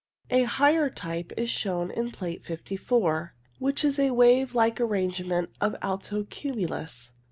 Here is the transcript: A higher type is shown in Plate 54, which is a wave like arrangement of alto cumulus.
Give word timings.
A 0.31 0.45
higher 0.45 0.89
type 0.89 1.31
is 1.37 1.51
shown 1.51 1.91
in 1.91 2.09
Plate 2.09 2.43
54, 2.43 3.35
which 3.59 3.85
is 3.85 3.99
a 3.99 4.09
wave 4.09 4.55
like 4.55 4.81
arrangement 4.81 5.51
of 5.61 5.75
alto 5.79 6.23
cumulus. 6.23 7.11